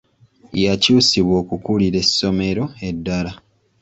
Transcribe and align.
Yakyusibwa 0.63 1.35
okukuulira 1.43 1.97
essomero 2.03 2.63
eddala. 2.89 3.31